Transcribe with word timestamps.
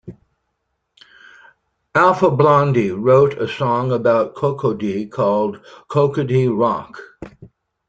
Alpha 1.93 2.31
Blondy 2.31 2.89
wrote 2.89 3.37
a 3.37 3.47
song 3.47 3.91
about 3.91 4.33
Cocody, 4.33 5.05
called 5.05 5.59
Cocody 5.89 6.47
Rock. 6.47 6.99